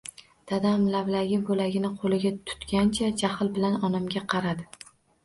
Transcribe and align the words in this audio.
Dadam 0.51 0.85
lavlagi 0.93 1.35
bo‘lagini 1.49 1.91
qo‘lida 2.03 2.31
tutgancha 2.53 3.11
jahl 3.25 3.53
bilan 3.59 3.77
onamga 3.89 4.25
qaradi. 4.35 4.67